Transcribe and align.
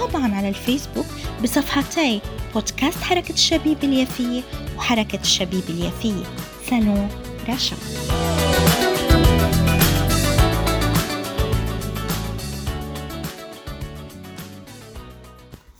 وطبعا 0.00 0.34
على 0.34 0.48
الفيسبوك 0.48 1.06
بصفحتي 1.42 2.20
بودكاست 2.54 2.98
حركة 2.98 3.32
الشبيب 3.32 3.84
اليافية 3.84 4.42
وحركة 4.76 5.20
الشبيب 5.20 5.62
اليافية. 5.68 6.24
سالون 6.70 7.08
رشا. 7.48 7.76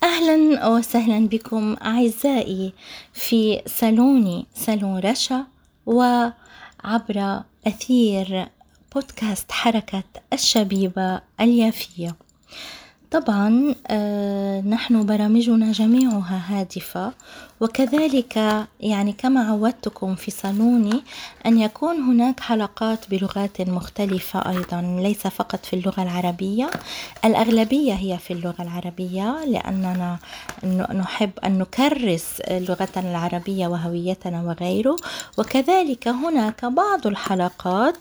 أهلا 0.02 0.66
وسهلا 0.66 1.28
بكم 1.28 1.76
أعزائي 1.82 2.72
في 3.12 3.62
صالوني 3.66 4.46
صالون 4.54 4.98
رشا 4.98 5.46
وعبر 5.86 7.42
أثير 7.66 8.48
بودكاست 8.94 9.52
حركة 9.52 10.04
الشبيبة 10.32 11.20
اليافية. 11.40 12.16
طبعا 13.12 13.74
آه، 13.86 14.60
نحن 14.60 15.06
برامجنا 15.06 15.72
جميعها 15.72 16.42
هادفة 16.48 17.12
وكذلك 17.60 18.36
يعني 18.80 19.12
كما 19.12 19.40
عودتكم 19.40 20.14
في 20.14 20.30
صالوني 20.30 21.02
أن 21.46 21.58
يكون 21.58 21.96
هناك 21.96 22.40
حلقات 22.40 23.10
بلغات 23.10 23.60
مختلفة 23.60 24.50
أيضا 24.50 24.98
ليس 25.02 25.26
فقط 25.26 25.64
في 25.64 25.76
اللغة 25.76 26.02
العربية 26.02 26.70
الأغلبية 27.24 27.92
هي 27.94 28.18
في 28.18 28.32
اللغة 28.32 28.62
العربية 28.62 29.44
لأننا 29.44 30.18
نحب 30.94 31.30
أن 31.44 31.58
نكرس 31.58 32.42
لغتنا 32.50 33.10
العربية 33.10 33.66
وهويتنا 33.66 34.42
وغيره 34.42 34.96
وكذلك 35.38 36.08
هناك 36.08 36.64
بعض 36.64 37.06
الحلقات 37.06 37.96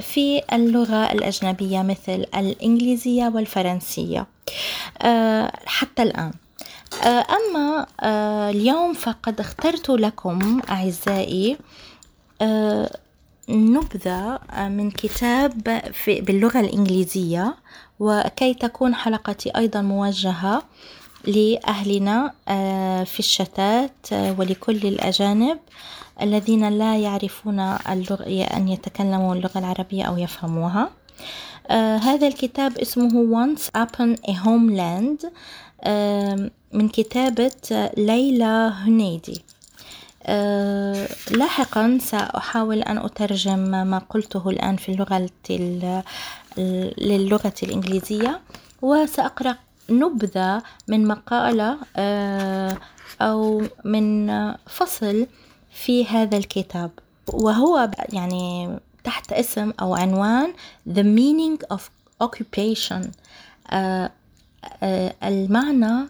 في 0.00 0.42
اللغة 0.52 1.12
الأجنبية 1.12 1.82
مثل 1.82 2.26
الإنجليزية 2.36 3.28
والفرنسية. 3.34 4.26
حتى 5.66 6.02
الآن. 6.02 6.32
آه، 7.04 7.26
أما 7.30 7.86
آه، 8.00 8.50
اليوم 8.50 8.92
فقد 8.92 9.40
اخترت 9.40 9.90
لكم 9.90 10.60
أعزائي 10.70 11.58
نبذة 13.48 14.38
من 14.58 14.90
كتاب 14.90 15.80
باللغة 16.06 16.60
الإنجليزية 16.60 17.54
وكي 18.00 18.54
تكون 18.54 18.94
حلقتي 18.94 19.50
أيضا 19.56 19.80
موجهة 19.82 20.62
لأهلنا 21.24 22.32
في 23.04 23.18
الشتات 23.18 24.06
ولكل 24.12 24.76
الأجانب 24.76 25.58
الذين 26.22 26.68
لا 26.68 26.96
يعرفون 26.98 27.60
أن 27.60 28.68
يتكلموا 28.68 29.34
اللغة 29.34 29.58
العربية 29.58 30.04
أو 30.04 30.18
يفهموها. 30.18 30.90
آه 31.70 31.96
هذا 31.96 32.26
الكتاب 32.26 32.78
اسمه 32.78 33.46
Once 33.46 33.60
Upon 33.78 34.16
a 34.30 34.32
Homeland 34.32 35.26
آه 35.80 36.50
من 36.72 36.88
كتابة 36.88 37.90
ليلى 37.96 38.72
هنيدي. 38.74 39.42
آه 40.26 41.08
لاحقا 41.30 41.98
سأحاول 42.00 42.82
أن 42.82 42.98
أترجم 42.98 43.58
ما 43.86 43.98
قلته 44.10 44.50
الآن 44.50 44.76
في 44.76 44.88
اللغة 44.88 45.28
للغة 46.98 47.54
الإنجليزية 47.62 48.40
وسأقرأ 48.82 49.56
نبذة 49.90 50.62
من 50.88 51.06
مقالة 51.06 51.78
أو 53.20 53.62
من 53.84 54.28
فصل 54.66 55.26
في 55.72 56.06
هذا 56.06 56.36
الكتاب. 56.36 56.90
وهو 57.32 57.90
يعني 58.12 58.70
تحت 59.04 59.32
اسم 59.32 59.72
أو 59.80 59.94
عنوان 59.94 60.52
The 60.88 61.02
Meaning 61.02 61.76
of 61.76 61.80
Occupation. 62.24 63.06
آه 63.70 64.10
آه 64.82 65.14
المعنى 65.24 66.08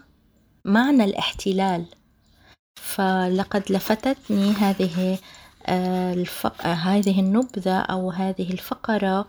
معنى 0.64 1.04
الاحتلال. 1.04 1.84
فلقد 2.76 3.62
لفتتني 3.70 4.50
هذه 4.52 5.18
آه 5.66 6.14
الفق... 6.14 6.66
هذه 6.66 7.20
النبذة 7.20 7.78
أو 7.78 8.10
هذه 8.10 8.52
الفقرة 8.52 9.28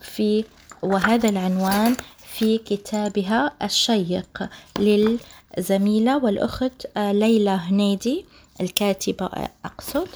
في 0.00 0.44
وهذا 0.82 1.28
العنوان 1.28 1.96
في 2.38 2.58
كتابها 2.58 3.52
الشيق 3.62 4.48
للزميلة 4.78 6.24
والأخت 6.24 6.86
ليلى 6.96 7.50
هنيدي 7.50 8.24
الكاتبة 8.60 9.30
أقصد. 9.64 10.08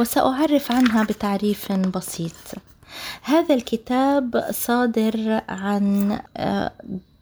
وسأعرف 0.00 0.72
عنها 0.72 1.04
بتعريف 1.04 1.72
بسيط. 1.72 2.32
هذا 3.22 3.54
الكتاب 3.54 4.44
صادر 4.50 5.40
عن 5.48 6.18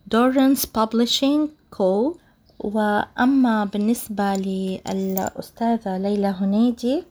دورنس 0.06 0.66
بابليشينج 0.66 1.48
كو 1.70 2.16
وأما 2.58 3.64
بالنسبة 3.64 4.34
للأستاذة 4.34 5.98
ليلى 5.98 6.26
هنيدي 6.26 7.04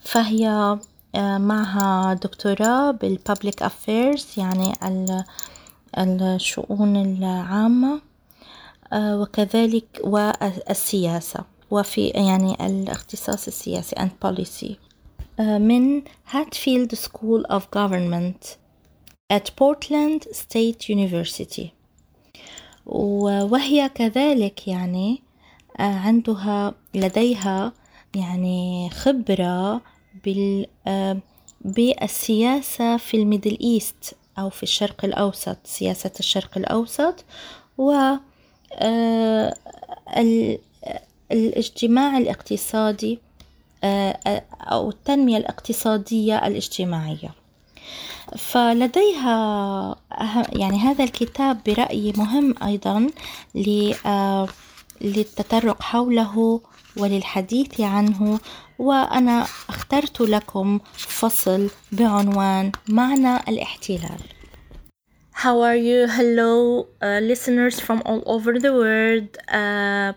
فهي 0.00 0.78
معها 1.38 2.14
دكتوراه 2.14 2.90
بالبابليك 2.90 3.62
أفيرز 3.62 4.26
يعني 4.36 4.72
الشؤون 5.98 6.96
العامة 6.96 8.00
وكذلك 8.94 10.00
والسياسة. 10.04 11.55
وفي 11.70 12.08
يعني 12.08 12.66
الاختصاص 12.66 13.46
السياسي 13.46 13.96
and 13.96 14.28
policy. 14.28 14.72
من 15.40 16.02
Hatfield 16.32 16.94
School 16.94 17.42
of 17.50 17.62
Government 17.76 18.56
at 19.32 19.46
Portland 19.60 20.22
State 20.32 20.88
University. 20.88 21.66
وهي 22.86 23.88
كذلك 23.88 24.68
يعني 24.68 25.22
عندها 25.78 26.74
لديها 26.94 27.72
يعني 28.14 28.90
خبرة 28.90 29.82
بال 30.24 30.66
بالسياسة 31.60 32.96
في 32.96 33.16
الميدل 33.16 33.58
إيست 33.60 34.16
أو 34.38 34.50
في 34.50 34.62
الشرق 34.62 35.04
الأوسط 35.04 35.58
سياسة 35.64 36.12
الشرق 36.20 36.58
الأوسط. 36.58 37.24
و 37.78 37.92
الاجتماع 41.32 42.18
الاقتصادي 42.18 43.18
أو 44.60 44.88
التنمية 44.90 45.36
الاقتصادية 45.36 46.46
الاجتماعية. 46.46 47.34
فلديها 48.38 49.96
يعني 50.52 50.78
هذا 50.78 51.04
الكتاب 51.04 51.60
برأيي 51.66 52.12
مهم 52.16 52.54
أيضا 52.62 53.10
للتطرق 55.00 55.82
حوله 55.82 56.60
وللحديث 56.96 57.80
عنه 57.80 58.40
وأنا 58.78 59.46
اخترت 59.68 60.20
لكم 60.20 60.80
فصل 60.96 61.70
بعنوان 61.92 62.72
معنى 62.88 63.36
الاحتلال. 63.36 64.20
How 65.40 65.60
are 65.60 65.76
you? 65.76 66.08
Hello, 66.08 66.88
uh, 67.02 67.20
listeners 67.22 67.78
from 67.78 68.00
all 68.06 68.22
over 68.24 68.58
the 68.58 68.72
world, 68.72 69.36
uh, 69.48 70.14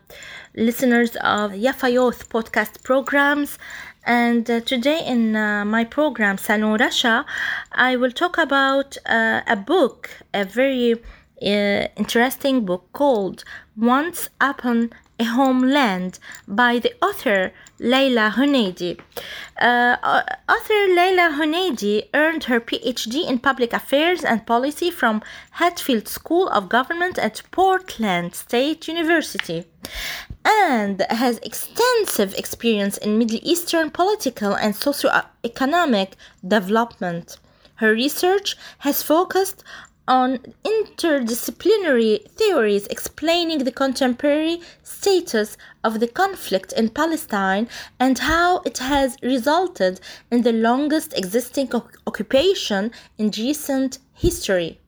listeners 0.56 1.18
of 1.18 1.51
Yafa 1.51 1.92
Youth 1.92 2.30
podcast 2.30 2.83
programs. 2.83 3.60
And 4.06 4.50
uh, 4.50 4.62
today 4.62 5.04
in 5.06 5.36
uh, 5.36 5.66
my 5.66 5.83
program, 5.83 6.38
Salon 6.38 6.80
Rasha, 6.80 7.25
I 7.74 7.98
will 7.98 8.12
talk 8.12 8.38
about 8.38 8.95
uh, 9.06 9.42
a 9.45 9.57
book, 9.57 10.10
a 10.33 10.45
very 10.45 10.94
uh, 10.94 11.88
interesting 11.98 12.63
book 12.63 12.88
called 12.94 13.44
Once 13.75 14.30
Upon 14.39 14.94
a 15.19 15.25
Homeland 15.25 16.18
by 16.48 16.80
the 16.80 16.94
author 17.01 17.51
Leila 17.80 18.33
Huneidi. 18.36 19.00
Uh, 19.60 19.95
author 20.48 20.88
Leila 20.95 21.36
Huneidi 21.38 22.07
earned 22.13 22.45
her 22.45 22.60
PhD 22.60 23.27
in 23.27 23.39
Public 23.39 23.74
Affairs 23.74 24.24
and 24.24 24.45
Policy 24.45 24.89
from 24.89 25.21
Hatfield 25.51 26.07
School 26.07 26.48
of 26.50 26.69
Government 26.69 27.18
at 27.18 27.42
Portland 27.51 28.36
State 28.36 28.88
University 28.88 29.66
and 30.45 31.06
has 31.10 31.38
extensive 31.39 32.33
experience 32.36 32.98
in 32.98 33.18
Middle 33.18 33.39
Eastern 33.44 33.89
political 33.89 34.54
and 34.54 34.75
socio-economic 34.75 36.15
development. 36.48 37.38
Her 37.75 37.94
research 37.94 38.57
has 38.80 39.04
focused 39.04 39.63
on 40.09 40.39
interdisciplinary 40.65 42.27
theories 42.31 42.88
explaining 42.88 43.63
the 43.63 43.71
contemporary 43.71 44.59
status 44.81 45.56
of 45.83 46.00
the 46.00 46.07
conflict 46.07 46.73
in 46.73 46.89
Palestine 46.89 47.69
and 48.00 48.17
how 48.17 48.57
it 48.65 48.79
has 48.79 49.15
resulted 49.21 50.01
in 50.31 50.41
the 50.41 50.51
longest 50.51 51.15
existing 51.15 51.71
occupation 52.07 52.91
in 53.19 53.31
recent 53.38 54.00
history. 54.15 54.79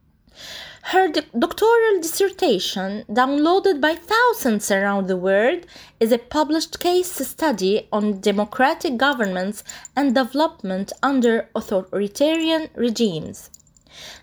Her 0.85 1.07
doctoral 1.07 2.01
dissertation, 2.01 3.05
downloaded 3.07 3.79
by 3.79 3.93
thousands 3.93 4.71
around 4.71 5.05
the 5.07 5.15
world, 5.15 5.67
is 5.99 6.11
a 6.11 6.17
published 6.17 6.79
case 6.79 7.11
study 7.11 7.87
on 7.91 8.19
democratic 8.19 8.97
governments 8.97 9.63
and 9.95 10.15
development 10.15 10.91
under 11.03 11.49
authoritarian 11.53 12.69
regimes. 12.73 13.51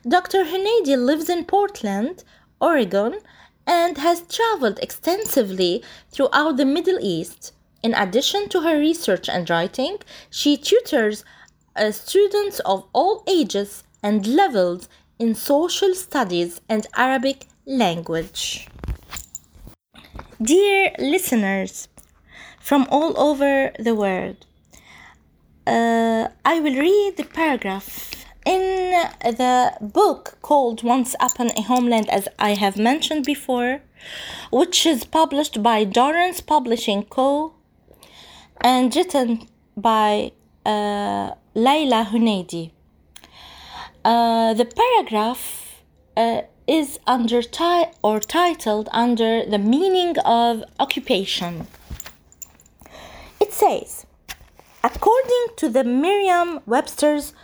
Dr. 0.06 0.44
Huneidi 0.44 0.96
lives 0.96 1.28
in 1.28 1.44
Portland, 1.44 2.24
Oregon, 2.60 3.18
and 3.66 3.98
has 3.98 4.22
traveled 4.22 4.78
extensively 4.80 5.82
throughout 6.10 6.56
the 6.56 6.64
Middle 6.64 6.98
East. 7.00 7.52
In 7.82 7.94
addition 7.94 8.48
to 8.48 8.62
her 8.62 8.78
research 8.78 9.28
and 9.28 9.48
writing, 9.48 9.98
she 10.30 10.56
tutors 10.56 11.24
uh, 11.76 11.92
students 11.92 12.60
of 12.60 12.84
all 12.92 13.22
ages 13.26 13.84
and 14.02 14.26
levels 14.26 14.88
in 15.18 15.34
social 15.34 15.94
studies 15.94 16.60
and 16.68 16.86
Arabic 16.96 17.46
language. 17.66 18.68
Dear 20.40 20.92
listeners 20.98 21.88
from 22.60 22.86
all 22.90 23.18
over 23.18 23.72
the 23.78 23.94
world, 23.94 24.46
uh, 25.66 26.28
I 26.44 26.60
will 26.60 26.76
read 26.76 27.16
the 27.16 27.24
paragraph 27.24 28.17
in 28.48 28.92
the 29.22 29.72
book 29.80 30.38
called 30.40 30.82
Once 30.82 31.14
Upon 31.20 31.50
a 31.50 31.62
Homeland, 31.62 32.08
as 32.08 32.28
I 32.38 32.54
have 32.54 32.76
mentioned 32.78 33.24
before, 33.26 33.82
which 34.50 34.86
is 34.86 35.04
published 35.04 35.62
by 35.62 35.84
Dorrance 35.84 36.40
Publishing 36.40 37.02
Co. 37.04 37.52
and 38.60 38.94
written 38.96 39.46
by 39.76 40.32
uh, 40.64 41.32
Layla 41.54 42.06
Huneidi. 42.06 42.70
Uh, 44.04 44.54
the 44.54 44.64
paragraph 44.64 45.82
uh, 46.16 46.42
is 46.66 46.98
under 47.06 47.42
ti- 47.42 47.90
or 48.02 48.18
titled 48.20 48.88
under 48.92 49.44
the 49.44 49.58
meaning 49.58 50.18
of 50.24 50.64
occupation. 50.80 51.66
It 53.40 53.52
says, 53.52 54.06
according 54.82 55.44
to 55.56 55.68
the 55.68 55.84
Merriam-Webster's 55.84 57.34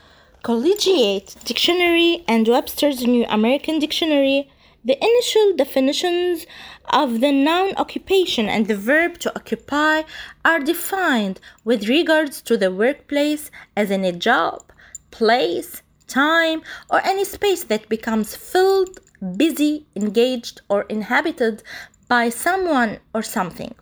Collegiate 0.44 1.35
Dictionary 1.46 2.23
and 2.29 2.46
Webster's 2.46 3.00
New 3.06 3.25
American 3.31 3.79
Dictionary, 3.79 4.50
the 4.85 5.02
initial 5.02 5.56
definitions 5.56 6.44
of 6.91 7.23
the 7.23 7.32
noun 7.32 7.73
occupation 7.79 8.46
and 8.46 8.67
the 8.67 8.76
verb 8.76 9.17
to 9.20 9.35
occupy 9.35 10.02
are 10.44 10.61
defined 10.61 11.41
with 11.64 11.88
regards 11.88 12.43
to 12.43 12.58
the 12.58 12.70
workplace 12.70 13.50
as 13.75 13.91
in 13.91 14.05
a 14.05 14.12
job, 14.12 14.62
place, 15.11 15.81
time, 16.08 16.61
or 16.91 17.00
any 17.06 17.25
space 17.25 17.64
that 17.64 17.88
becomes 17.88 18.37
filled, 18.37 19.00
busy, 19.38 19.87
engaged, 19.96 20.61
or 20.69 20.82
inhabited 20.91 21.62
by 22.06 22.29
someone 22.29 22.99
or 23.14 23.23
something. 23.23 23.75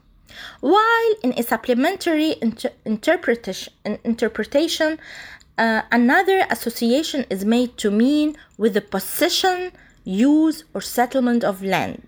While 0.60 1.14
in 1.24 1.34
a 1.36 1.42
supplementary 1.42 2.36
inter- 2.40 2.72
interpretation, 2.84 3.72
interpretation 4.04 5.00
uh, 5.58 5.82
another 5.90 6.46
association 6.50 7.26
is 7.28 7.44
made 7.44 7.76
to 7.78 7.90
mean 7.90 8.36
with 8.56 8.74
the 8.74 8.80
possession, 8.80 9.72
use, 10.04 10.64
or 10.74 10.80
settlement 10.80 11.44
of 11.44 11.62
land. 11.62 12.02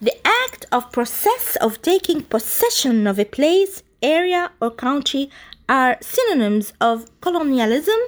The 0.00 0.14
act 0.26 0.66
of 0.72 0.92
process 0.92 1.56
of 1.56 1.80
taking 1.82 2.22
possession 2.22 3.06
of 3.06 3.18
a 3.18 3.24
place, 3.24 3.82
area, 4.02 4.50
or 4.60 4.70
country 4.70 5.30
are 5.68 5.96
synonyms 6.00 6.72
of 6.80 7.08
colonialism, 7.20 7.98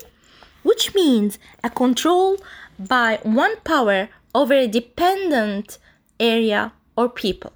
which 0.62 0.94
means 0.94 1.38
a 1.62 1.70
control 1.70 2.36
by 2.78 3.20
one 3.22 3.56
power 3.64 4.08
over 4.34 4.52
a 4.52 4.66
dependent 4.66 5.78
area 6.20 6.72
or 6.96 7.08
people. 7.08 7.52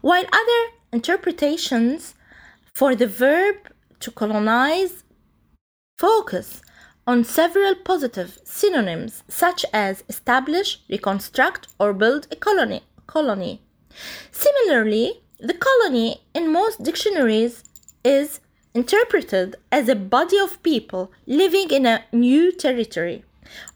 While 0.00 0.24
other 0.32 0.72
interpretations 0.92 2.14
for 2.74 2.94
the 2.94 3.06
verb 3.06 3.56
to 4.00 4.10
colonize 4.10 5.04
focus 5.98 6.60
on 7.06 7.24
several 7.24 7.74
positive 7.74 8.38
synonyms 8.44 9.22
such 9.28 9.64
as 9.72 10.04
establish, 10.08 10.80
reconstruct, 10.90 11.68
or 11.78 11.92
build 11.94 12.26
a 12.30 12.36
colony. 12.36 12.82
colony. 13.06 13.62
Similarly, 14.30 15.22
the 15.38 15.54
colony 15.54 16.20
in 16.34 16.52
most 16.52 16.82
dictionaries 16.82 17.64
is 18.04 18.40
interpreted 18.74 19.56
as 19.72 19.88
a 19.88 19.94
body 19.94 20.38
of 20.38 20.62
people 20.62 21.12
living 21.26 21.70
in 21.70 21.86
a 21.86 22.04
new 22.12 22.52
territory 22.52 23.24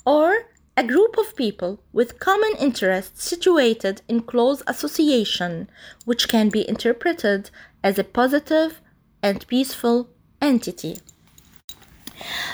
or 0.04 0.46
a 0.76 0.84
group 0.84 1.16
of 1.16 1.36
people 1.36 1.80
with 1.92 2.18
common 2.18 2.54
interests 2.58 3.24
situated 3.24 4.02
in 4.08 4.20
close 4.20 4.62
association, 4.66 5.70
which 6.04 6.28
can 6.28 6.48
be 6.48 6.68
interpreted 6.68 7.50
as 7.82 7.98
a 7.98 8.04
positive 8.04 8.80
and 9.22 9.46
peaceful 9.46 10.08
entity. 10.42 10.98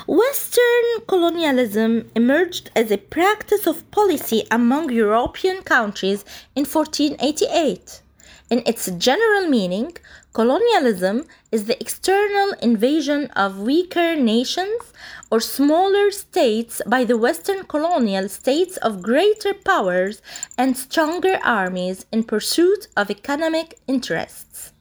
Western 0.06 1.06
colonialism 1.08 2.10
emerged 2.14 2.70
as 2.76 2.90
a 2.90 2.98
practice 2.98 3.66
of 3.66 3.90
policy 3.90 4.46
among 4.50 4.90
European 4.90 5.62
countries 5.62 6.24
in 6.54 6.64
1488. 6.64 8.02
In 8.48 8.62
its 8.64 8.88
general 8.92 9.48
meaning, 9.48 9.96
colonialism 10.32 11.26
is 11.50 11.64
the 11.64 11.80
external 11.80 12.52
invasion 12.62 13.26
of 13.34 13.58
weaker 13.58 14.14
nations 14.14 14.92
or 15.32 15.40
smaller 15.40 16.12
states 16.12 16.80
by 16.86 17.02
the 17.02 17.16
Western 17.16 17.64
colonial 17.64 18.28
states 18.28 18.76
of 18.76 19.02
greater 19.02 19.52
powers 19.52 20.22
and 20.56 20.76
stronger 20.76 21.40
armies 21.42 22.06
in 22.12 22.22
pursuit 22.22 22.86
of 22.96 23.10
economic 23.10 23.78
interests. 23.88 24.72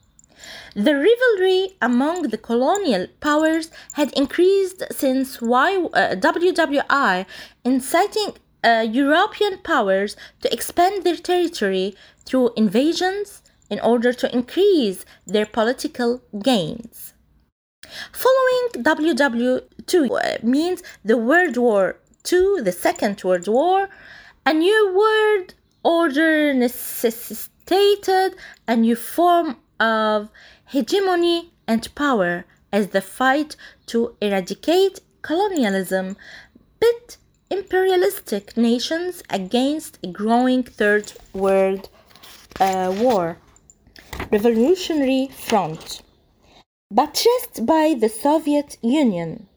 The 0.76 0.94
rivalry 0.94 1.78
among 1.82 2.24
the 2.24 2.38
colonial 2.38 3.08
powers 3.22 3.72
had 3.94 4.12
increased 4.12 4.84
since 4.92 5.42
y, 5.42 5.76
uh, 5.94 6.16
WWI, 6.16 7.26
inciting 7.64 8.34
uh, 8.64 8.86
European 8.92 9.60
powers 9.60 10.18
to 10.42 10.52
expand 10.52 11.04
their 11.04 11.16
territory 11.16 11.96
through 12.26 12.52
invasions, 12.58 13.42
in 13.70 13.80
order 13.80 14.14
to 14.14 14.34
increase 14.34 15.06
their 15.26 15.46
political 15.46 16.22
gains. 16.40 17.14
Following 18.12 18.84
WW2 18.84 19.94
uh, 20.12 20.38
means 20.44 20.84
the 21.04 21.18
World 21.18 21.58
War 21.58 21.98
II, 22.32 22.62
the 22.62 22.72
Second 22.72 23.24
World 23.24 23.48
War, 23.48 23.90
a 24.46 24.54
new 24.54 24.94
world 24.96 25.54
order 25.84 26.54
necessitated 26.54 28.36
a 28.68 28.76
new 28.76 28.96
form 28.96 29.58
of 29.80 30.30
hegemony 30.68 31.52
and 31.68 31.94
power 31.96 32.46
as 32.72 32.88
the 32.90 33.02
fight 33.02 33.56
to 33.88 34.16
eradicate 34.22 35.00
colonialism 35.22 36.18
pit 36.80 37.18
imperialistic 37.50 38.58
nations 38.58 39.24
against 39.30 39.98
a 40.04 40.08
growing 40.08 40.64
third 40.64 41.14
world 41.34 41.90
uh, 42.60 42.94
war 42.98 43.38
Revolutionary 44.32 45.28
Front, 45.28 46.02
buttressed 46.90 47.66
by 47.66 47.96
the 48.00 48.10
Soviet 48.10 48.78
Union. 48.82 49.48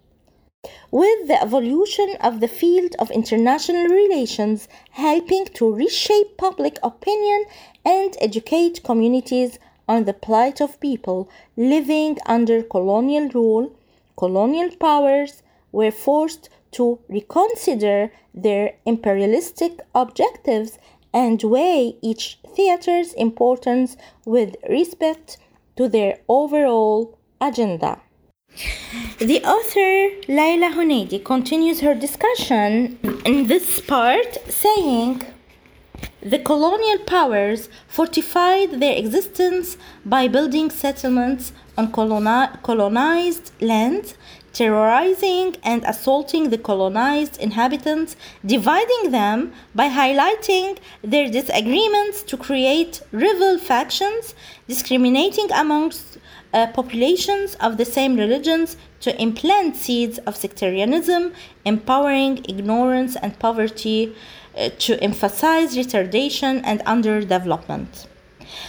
With 0.90 1.28
the 1.28 1.40
evolution 1.40 2.16
of 2.20 2.40
the 2.40 2.48
field 2.48 2.94
of 2.98 3.10
international 3.10 3.86
relations 3.86 4.68
helping 4.90 5.46
to 5.54 5.72
reshape 5.72 6.36
public 6.36 6.78
opinion 6.82 7.44
and 7.84 8.16
educate 8.20 8.82
communities 8.82 9.58
on 9.88 10.04
the 10.04 10.12
plight 10.12 10.60
of 10.60 10.80
people 10.80 11.28
living 11.56 12.18
under 12.26 12.62
colonial 12.62 13.28
rule, 13.30 13.72
colonial 14.16 14.70
powers 14.76 15.42
were 15.72 15.90
forced 15.90 16.50
to 16.72 16.98
reconsider 17.08 18.12
their 18.34 18.74
imperialistic 18.84 19.80
objectives 19.94 20.78
and 21.12 21.42
weigh 21.42 21.96
each 22.02 22.38
theater's 22.54 23.12
importance 23.14 23.96
with 24.24 24.56
respect 24.68 25.38
to 25.76 25.88
their 25.88 26.18
overall 26.28 27.18
agenda. 27.40 28.00
The 29.18 29.42
author 29.44 30.10
Layla 30.26 30.74
Huneidi 30.74 31.24
continues 31.24 31.80
her 31.80 31.94
discussion 31.94 32.98
in 33.24 33.46
this 33.46 33.80
part 33.80 34.38
saying 34.48 35.22
the 36.20 36.38
colonial 36.38 36.98
powers 36.98 37.68
fortified 37.86 38.80
their 38.80 38.96
existence 38.96 39.76
by 40.04 40.26
building 40.26 40.70
settlements 40.70 41.52
on 41.76 41.92
colonized 41.92 43.52
lands, 43.60 44.14
terrorizing 44.52 45.56
and 45.62 45.84
assaulting 45.84 46.50
the 46.50 46.58
colonized 46.58 47.38
inhabitants, 47.38 48.16
dividing 48.44 49.12
them 49.12 49.52
by 49.76 49.88
highlighting 49.88 50.76
their 51.02 51.30
disagreements 51.30 52.24
to 52.24 52.36
create 52.36 53.00
rival 53.12 53.56
factions, 53.56 54.34
discriminating 54.66 55.48
amongst 55.52 56.18
uh, 56.52 56.66
populations 56.68 57.54
of 57.56 57.76
the 57.76 57.84
same 57.84 58.16
religions 58.16 58.76
to 59.00 59.22
implant 59.22 59.76
seeds 59.76 60.18
of 60.26 60.34
sectarianism, 60.34 61.32
empowering 61.64 62.44
ignorance 62.48 63.14
and 63.16 63.38
poverty, 63.38 64.12
Uh, 64.58 64.70
to 64.76 65.00
emphasize 65.00 65.76
retardation 65.76 66.60
and 66.64 66.80
underdevelopment. 66.80 68.08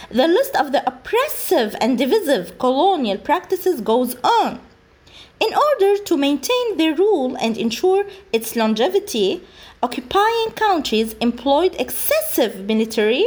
The 0.08 0.28
list 0.28 0.54
of 0.54 0.70
the 0.70 0.86
oppressive 0.86 1.74
and 1.80 1.98
divisive 1.98 2.60
colonial 2.60 3.18
practices 3.18 3.80
goes 3.80 4.14
on. 4.22 4.60
In 5.40 5.52
order 5.52 6.00
to 6.04 6.16
maintain 6.16 6.76
their 6.76 6.94
rule 6.94 7.36
and 7.40 7.56
ensure 7.56 8.04
its 8.32 8.54
longevity, 8.54 9.42
occupying 9.82 10.52
countries 10.52 11.14
employed 11.14 11.74
excessive 11.76 12.66
military 12.66 13.26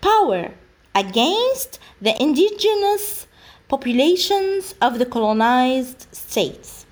power 0.00 0.52
against 0.94 1.80
the 2.00 2.14
indigenous 2.22 3.26
populations 3.66 4.76
of 4.80 5.00
the 5.00 5.06
colonized 5.06 6.06
states. 6.14 6.86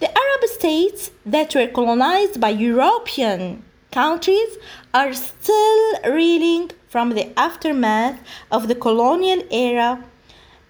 The 0.00 0.10
Arab 0.10 0.42
states 0.48 1.12
that 1.24 1.54
were 1.54 1.68
colonized 1.68 2.42
by 2.42 2.50
European 2.50 3.64
countries 3.94 4.52
are 4.92 5.14
still 5.14 5.82
reeling 6.04 6.70
from 6.88 7.10
the 7.10 7.26
aftermath 7.38 8.18
of 8.50 8.66
the 8.66 8.74
colonial 8.74 9.42
era 9.50 10.04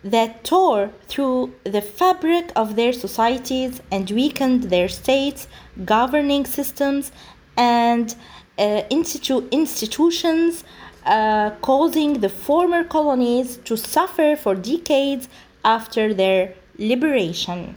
that 0.04 0.44
tore 0.44 0.90
through 1.08 1.54
the 1.74 1.80
fabric 1.80 2.52
of 2.54 2.76
their 2.76 2.92
societies 2.92 3.80
and 3.90 4.10
weakened 4.10 4.64
their 4.64 4.88
states, 4.88 5.48
governing 5.86 6.44
systems, 6.44 7.10
and 7.56 8.14
uh, 8.58 8.82
institu- 8.98 9.50
institutions 9.50 10.62
uh, 11.06 11.50
causing 11.62 12.20
the 12.20 12.28
former 12.28 12.84
colonies 12.84 13.56
to 13.68 13.74
suffer 13.76 14.36
for 14.36 14.54
decades 14.54 15.28
after 15.64 16.12
their 16.12 16.54
liberation. 16.78 17.74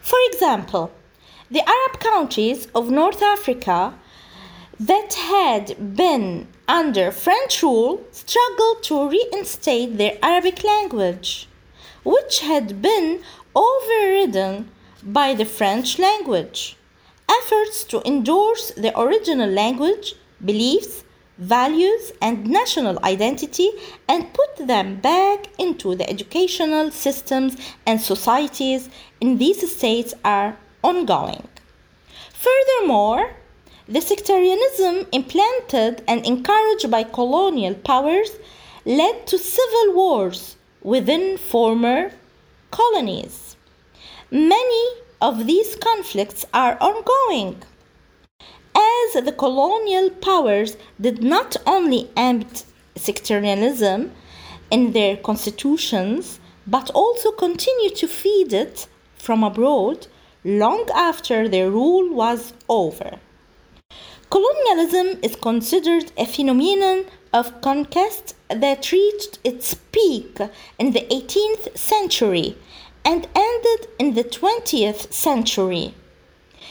For 0.00 0.18
example, 0.30 0.90
the 1.50 1.62
Arab 1.76 2.00
countries 2.00 2.68
of 2.74 2.90
North 2.90 3.22
Africa 3.22 3.94
that 4.80 5.14
had 5.14 5.96
been 5.96 6.48
under 6.66 7.10
French 7.12 7.62
rule 7.62 8.02
struggled 8.10 8.82
to 8.82 9.08
reinstate 9.08 9.96
their 9.98 10.18
Arabic 10.22 10.64
language, 10.64 11.48
which 12.02 12.40
had 12.40 12.82
been 12.82 13.22
overridden 13.54 14.68
by 15.02 15.34
the 15.34 15.44
French 15.44 15.98
language. 15.98 16.76
Efforts 17.28 17.84
to 17.84 18.02
endorse 18.06 18.72
the 18.72 18.98
original 18.98 19.48
language, 19.48 20.14
beliefs, 20.44 21.04
values, 21.38 22.12
and 22.20 22.46
national 22.46 22.98
identity 23.04 23.70
and 24.08 24.32
put 24.34 24.56
them 24.66 24.96
back 25.00 25.46
into 25.58 25.94
the 25.94 26.08
educational 26.08 26.90
systems 26.90 27.56
and 27.86 28.00
societies 28.00 28.88
in 29.20 29.38
these 29.38 29.70
states 29.74 30.14
are 30.24 30.56
ongoing. 30.82 31.48
Furthermore, 32.32 33.34
the 33.86 34.00
sectarianism 34.00 35.06
implanted 35.12 36.02
and 36.08 36.24
encouraged 36.24 36.90
by 36.90 37.02
colonial 37.02 37.74
powers 37.74 38.30
led 38.86 39.26
to 39.26 39.38
civil 39.38 39.94
wars 39.94 40.56
within 40.82 41.36
former 41.36 42.10
colonies. 42.70 43.56
Many 44.30 44.84
of 45.20 45.46
these 45.46 45.76
conflicts 45.76 46.46
are 46.54 46.78
ongoing 46.80 47.62
as 48.74 49.24
the 49.24 49.32
colonial 49.32 50.10
powers 50.10 50.76
did 51.00 51.22
not 51.22 51.56
only 51.66 52.10
empt 52.16 52.64
sectarianism 52.96 54.12
in 54.70 54.92
their 54.92 55.16
constitutions, 55.16 56.40
but 56.66 56.90
also 56.90 57.30
continued 57.32 57.94
to 57.96 58.08
feed 58.08 58.52
it 58.52 58.88
from 59.16 59.44
abroad 59.44 60.06
long 60.44 60.88
after 60.94 61.48
their 61.48 61.70
rule 61.70 62.12
was 62.12 62.52
over. 62.68 63.20
Colonialism 64.30 65.18
is 65.22 65.36
considered 65.36 66.10
a 66.16 66.26
phenomenon 66.26 67.04
of 67.32 67.60
conquest 67.60 68.34
that 68.48 68.90
reached 68.90 69.38
its 69.44 69.74
peak 69.74 70.38
in 70.78 70.92
the 70.92 71.06
18th 71.10 71.76
century 71.76 72.56
and 73.04 73.28
ended 73.34 73.88
in 73.98 74.14
the 74.14 74.24
20th 74.24 75.12
century. 75.12 75.94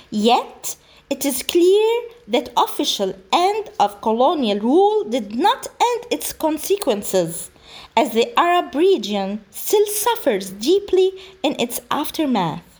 Yet, 0.10 0.75
it 1.10 1.25
is 1.25 1.43
clear 1.43 2.01
that 2.27 2.51
official 2.57 3.13
end 3.31 3.69
of 3.79 4.01
colonial 4.01 4.60
rule 4.60 5.03
did 5.03 5.36
not 5.36 5.67
end 5.79 6.05
its 6.12 6.33
consequences, 6.33 7.51
as 7.95 8.12
the 8.12 8.38
Arab 8.38 8.74
region 8.74 9.43
still 9.51 9.86
suffers 9.86 10.50
deeply 10.50 11.12
in 11.43 11.55
its 11.60 11.81
aftermath. 11.91 12.73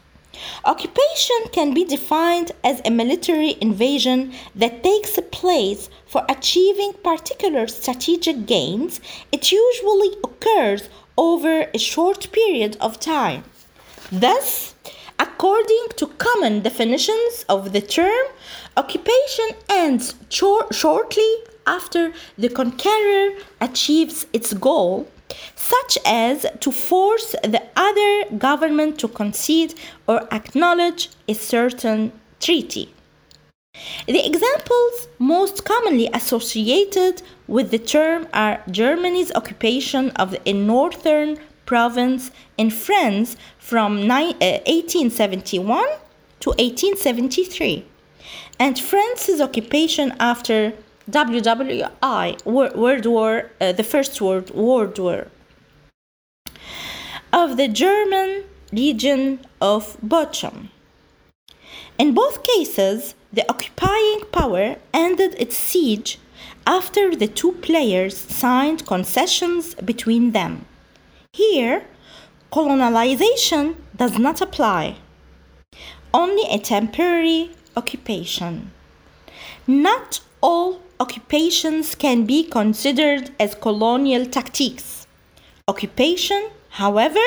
Occupation 0.66 1.38
can 1.52 1.74
be 1.74 1.86
defined 1.86 2.52
as 2.64 2.82
a 2.86 2.92
military 2.92 3.58
invasion 3.62 4.34
that 4.56 4.84
takes 4.84 5.20
place 5.32 5.90
for 6.06 6.26
achieving 6.30 6.94
particular 7.04 7.68
strategic 7.68 8.46
gains. 8.46 9.00
It 9.32 9.52
usually 9.52 10.18
occurs 10.24 10.90
over 11.18 11.68
a 11.74 11.78
short 11.78 12.32
period 12.32 12.78
of 12.80 13.00
time. 13.00 13.44
Thus, 14.12 14.74
According 15.20 15.88
to 15.98 16.08
common 16.08 16.62
definitions 16.62 17.46
of 17.48 17.72
the 17.72 17.82
term, 17.82 18.26
occupation 18.76 19.50
ends 19.70 20.16
shortly 20.30 21.34
after 21.68 22.14
the 22.38 22.50
conqueror 22.50 23.38
achieves 23.62 24.26
its 24.34 24.54
goal, 24.54 25.08
such 25.56 25.98
as 26.06 26.46
to 26.60 26.72
force 26.72 27.36
the 27.44 27.64
other 27.76 28.38
government 28.38 29.00
to 29.00 29.08
concede 29.08 29.74
or 30.08 30.28
acknowledge 30.34 31.10
a 31.28 31.34
certain 31.34 32.12
treaty. 32.40 32.94
The 34.06 34.24
examples 34.24 35.08
most 35.18 35.66
commonly 35.66 36.08
associated 36.14 37.24
with 37.48 37.72
the 37.72 37.80
term 37.80 38.28
are 38.34 38.62
Germany's 38.70 39.32
occupation 39.34 40.12
of 40.12 40.36
a 40.46 40.54
northern 40.54 41.40
province 41.66 42.30
in 42.58 42.70
France 42.70 43.36
from 43.58 44.08
1871 44.08 45.78
uh, 45.78 45.98
to 46.42 46.50
1873, 46.50 47.86
and 48.60 48.78
France's 48.78 49.42
occupation 49.42 50.14
after 50.20 50.74
WWI, 51.10 52.46
World 52.46 53.06
War, 53.06 53.52
uh, 53.60 53.72
the 53.74 53.84
First 53.84 54.22
World, 54.22 54.52
World 54.52 54.98
War, 54.98 55.28
of 57.34 57.58
the 57.58 57.68
German 57.68 58.46
region 58.72 59.40
of 59.60 59.98
Bochum. 60.02 60.70
In 61.98 62.14
both 62.14 62.44
cases, 62.44 63.16
the 63.32 63.48
occupying 63.50 64.22
power 64.32 64.78
ended 64.94 65.36
its 65.38 65.58
siege 65.58 66.20
after 66.66 67.16
the 67.16 67.28
two 67.28 67.52
players 67.54 68.18
signed 68.18 68.86
concessions 68.86 69.76
between 69.76 70.32
them. 70.32 70.66
Here, 71.34 71.86
colonialization 72.52 73.76
does 73.96 74.18
not 74.18 74.40
apply, 74.40 74.98
only 76.14 76.44
a 76.50 76.60
temporary 76.60 77.52
occupation. 77.76 78.72
Not 79.68 80.22
all 80.42 80.83
occupations 81.00 81.96
can 81.96 82.26
be 82.26 82.44
considered 82.44 83.32
as 83.40 83.56
colonial 83.56 84.26
tactics. 84.26 85.08
Occupation, 85.68 86.50
however, 86.70 87.26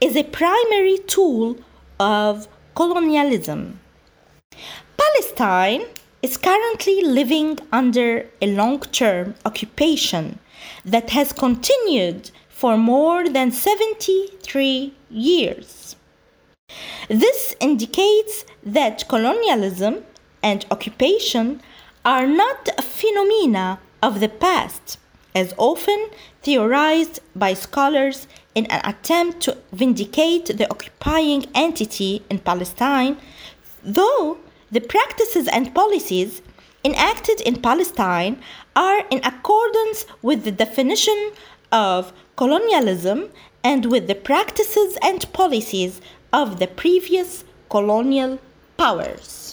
is 0.00 0.16
a 0.16 0.24
primary 0.24 0.98
tool 1.06 1.56
of 1.98 2.48
colonialism. 2.74 3.80
Palestine 4.96 5.84
is 6.22 6.36
currently 6.36 7.02
living 7.02 7.58
under 7.70 8.26
a 8.40 8.46
long 8.46 8.80
term 8.80 9.34
occupation 9.44 10.38
that 10.84 11.10
has 11.10 11.32
continued 11.32 12.30
for 12.48 12.76
more 12.76 13.28
than 13.28 13.50
73 13.50 14.94
years. 15.10 15.96
This 17.08 17.54
indicates 17.60 18.44
that 18.62 19.06
colonialism 19.08 20.04
and 20.42 20.64
occupation 20.70 21.60
are 22.04 22.26
not 22.26 22.68
phenomena 22.82 23.78
of 24.02 24.20
the 24.20 24.28
past, 24.28 24.98
as 25.34 25.54
often 25.56 26.10
theorized 26.42 27.20
by 27.34 27.54
scholars 27.54 28.26
in 28.54 28.66
an 28.66 28.80
attempt 28.84 29.40
to 29.40 29.56
vindicate 29.72 30.46
the 30.58 30.70
occupying 30.70 31.46
entity 31.54 32.22
in 32.28 32.38
Palestine, 32.38 33.16
though 33.82 34.38
the 34.70 34.80
practices 34.80 35.48
and 35.48 35.74
policies 35.74 36.42
enacted 36.84 37.40
in 37.40 37.60
Palestine 37.62 38.40
are 38.76 39.06
in 39.10 39.20
accordance 39.24 40.04
with 40.20 40.44
the 40.44 40.52
definition 40.52 41.32
of 41.72 42.12
colonialism 42.36 43.30
and 43.62 43.86
with 43.86 44.06
the 44.06 44.14
practices 44.14 44.98
and 45.02 45.32
policies 45.32 46.00
of 46.32 46.58
the 46.58 46.66
previous 46.66 47.44
colonial 47.70 48.38
powers. 48.76 49.43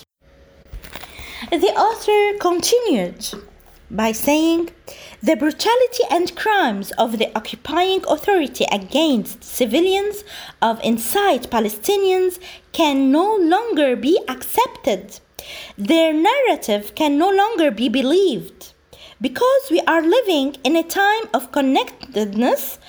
The 1.51 1.75
author 1.75 2.37
continued 2.39 3.25
by 3.89 4.13
saying, 4.13 4.69
the 5.21 5.35
brutality 5.35 6.03
and 6.09 6.33
crimes 6.33 6.91
of 6.91 7.17
the 7.17 7.29
occupying 7.35 8.05
authority 8.07 8.65
against 8.71 9.43
civilians 9.43 10.23
of 10.61 10.79
inside 10.81 11.51
Palestinians 11.51 12.39
can 12.71 13.11
no 13.11 13.35
longer 13.35 13.97
be 13.97 14.17
accepted. 14.29 15.19
Their 15.77 16.13
narrative 16.13 16.95
can 16.95 17.17
no 17.17 17.29
longer 17.29 17.69
be 17.69 17.89
believed 17.89 18.71
because 19.19 19.69
we 19.69 19.81
are 19.81 20.01
living 20.01 20.55
in 20.63 20.77
a 20.77 20.83
time 20.83 21.27
of 21.33 21.51
connectedness 21.51 22.79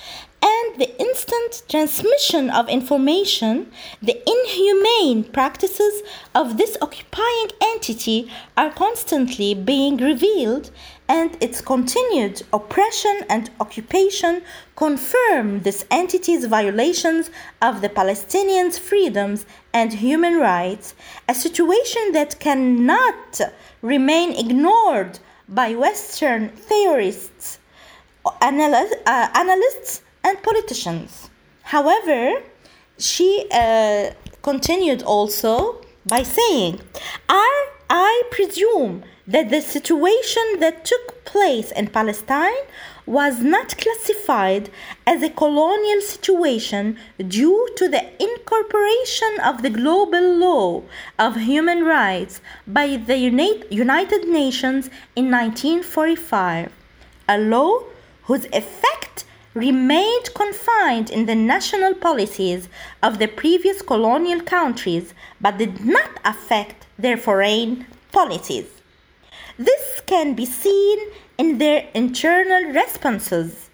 and 0.43 0.77
the 0.77 0.99
instant 0.99 1.63
transmission 1.69 2.49
of 2.49 2.67
information, 2.67 3.71
the 4.01 4.21
inhumane 4.27 5.23
practices 5.23 6.01
of 6.35 6.57
this 6.57 6.77
occupying 6.81 7.49
entity 7.61 8.29
are 8.57 8.69
constantly 8.69 9.53
being 9.53 9.95
revealed, 9.95 10.69
and 11.07 11.37
its 11.39 11.61
continued 11.61 12.41
oppression 12.51 13.21
and 13.29 13.51
occupation 13.61 14.41
confirm 14.75 15.61
this 15.61 15.85
entity's 15.89 16.45
violations 16.45 17.29
of 17.61 17.79
the 17.79 17.89
Palestinians' 17.89 18.77
freedoms 18.77 19.45
and 19.73 19.93
human 19.93 20.35
rights, 20.39 20.93
a 21.29 21.33
situation 21.33 22.11
that 22.11 22.39
cannot 22.41 23.39
remain 23.81 24.33
ignored 24.33 25.19
by 25.47 25.73
Western 25.73 26.49
theorists, 26.49 27.59
analysts, 28.41 28.95
uh, 29.05 29.29
analysts 29.35 30.01
and 30.23 30.41
politicians. 30.41 31.29
However, 31.63 32.41
she 32.97 33.47
uh, 33.51 34.11
continued 34.41 35.03
also 35.03 35.81
by 36.05 36.23
saying, 36.23 36.81
I, 37.29 37.69
I 37.89 38.23
presume 38.31 39.03
that 39.27 39.49
the 39.49 39.61
situation 39.61 40.59
that 40.59 40.83
took 40.83 41.23
place 41.25 41.71
in 41.71 41.87
Palestine 41.87 42.63
was 43.05 43.41
not 43.41 43.77
classified 43.77 44.69
as 45.05 45.21
a 45.21 45.29
colonial 45.29 46.01
situation 46.01 46.97
due 47.27 47.67
to 47.75 47.89
the 47.89 48.03
incorporation 48.21 49.39
of 49.43 49.61
the 49.61 49.69
global 49.69 50.37
law 50.37 50.83
of 51.19 51.35
human 51.35 51.83
rights 51.83 52.41
by 52.67 52.97
the 52.97 53.17
United 53.17 54.27
Nations 54.27 54.89
in 55.15 55.31
1945, 55.31 56.71
a 57.27 57.37
law 57.37 57.83
whose 58.23 58.45
effect 58.45 59.25
remained 59.53 60.33
confined 60.33 61.09
in 61.09 61.25
the 61.25 61.35
national 61.35 61.93
policies 61.93 62.67
of 63.01 63.19
the 63.19 63.27
previous 63.27 63.81
colonial 63.81 64.41
countries 64.41 65.13
but 65.39 65.57
did 65.57 65.85
not 65.85 66.09
affect 66.25 66.87
their 66.97 67.17
foreign 67.17 67.85
policies. 68.11 68.65
This 69.57 70.01
can 70.05 70.33
be 70.33 70.45
seen 70.45 70.99
in 71.37 71.57
their 71.57 71.87
internal 71.93 72.71
responses 72.71 73.69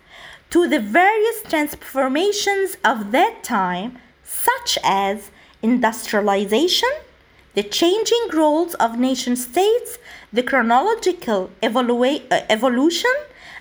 to 0.50 0.68
the 0.68 0.80
various 0.80 1.44
transformations 1.44 2.76
of 2.84 3.12
that 3.12 3.44
time, 3.44 3.98
such 4.24 4.78
as 4.84 5.32
industrialization, 5.62 6.90
the 7.54 7.64
changing 7.64 8.28
roles 8.34 8.74
of 8.76 8.98
nation 8.98 9.36
states, 9.36 9.98
the 10.34 10.44
chronological 10.44 11.50
uh, 11.62 11.70
evolution 12.50 13.16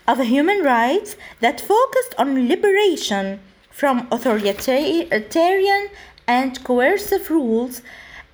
of 0.09 0.19
human 0.19 0.65
rights 0.65 1.17
that 1.41 1.61
focused 1.61 2.15
on 2.17 2.49
liberation 2.49 3.39
from 3.71 4.09
authoritarian 4.11 5.89
and 6.27 6.65
coercive 6.65 7.31
rules 7.31 7.83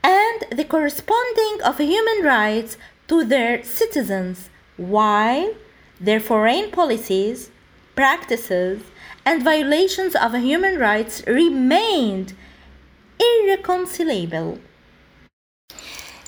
and 0.03 0.45
the 0.51 0.65
corresponding 0.65 1.61
of 1.65 1.79
human 1.79 2.25
rights 2.25 2.79
to 3.09 3.25
their 3.25 3.63
citizens 3.65 4.49
while 4.77 5.53
their 6.01 6.21
foreign 6.21 6.71
policies, 6.71 7.51
practices, 7.97 8.81
and 9.25 9.43
violations 9.43 10.15
of 10.15 10.35
human 10.35 10.79
rights 10.79 11.23
remained 11.27 12.35
irreconcilable. 13.19 14.59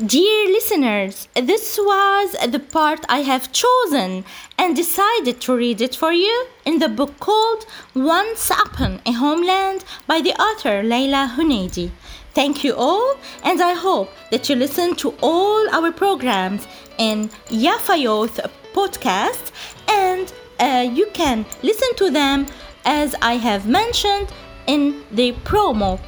Dear 0.04 0.48
listeners, 0.52 1.26
this 1.34 1.78
was 1.78 2.36
the 2.50 2.58
part 2.58 3.06
I 3.08 3.20
have 3.22 3.50
chosen 3.50 4.26
and 4.58 4.76
decided 4.76 5.40
to 5.40 5.56
read 5.56 5.80
it 5.80 5.96
for 5.96 6.12
you 6.12 6.46
in 6.66 6.80
the 6.80 6.90
book 6.90 7.18
called 7.18 7.64
Once 7.94 8.50
Upon 8.50 9.00
a 9.06 9.12
Homeland 9.12 9.84
by 10.06 10.20
the 10.20 10.34
author 10.34 10.82
Leila 10.82 11.32
Huneidi. 11.34 11.90
Thank 12.34 12.62
you 12.62 12.74
all, 12.74 13.16
and 13.42 13.62
I 13.62 13.72
hope 13.72 14.12
that 14.30 14.50
you 14.50 14.56
listen 14.56 14.96
to 14.96 15.14
all 15.22 15.66
our 15.74 15.90
programs 15.90 16.68
in 16.98 17.30
Yafa 17.48 17.98
Youth 17.98 18.38
podcast 18.74 19.50
and 19.88 20.30
uh, 20.60 20.86
you 20.92 21.06
can 21.14 21.46
listen 21.62 21.94
to 21.96 22.10
them 22.10 22.46
as 22.84 23.14
I 23.22 23.38
have 23.38 23.66
mentioned 23.66 24.28
in 24.66 25.02
the 25.12 25.32
promo. 25.44 25.98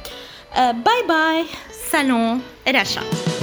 Uh, 0.53 0.73
bye 0.73 1.03
bye, 1.07 1.47
Salon 1.71 2.43
Rasha. 2.67 3.38